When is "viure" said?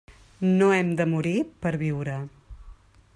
1.85-2.17